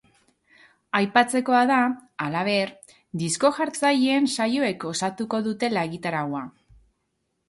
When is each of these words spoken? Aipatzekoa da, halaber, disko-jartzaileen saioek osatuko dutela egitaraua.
Aipatzekoa 0.99 1.57
da, 1.71 1.75
halaber, 2.27 2.71
disko-jartzaileen 3.23 4.31
saioek 4.39 4.87
osatuko 4.93 5.43
dutela 5.49 5.85
egitaraua. 5.91 6.43